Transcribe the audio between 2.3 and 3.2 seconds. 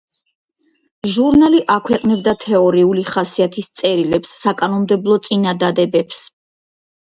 თეორიული